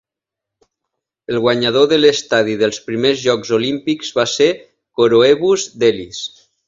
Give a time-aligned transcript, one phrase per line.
[1.33, 4.49] El guanyador de l""estadi" dels primers Jocs Olímpics va ser
[5.03, 6.25] Coroebus d"Elis.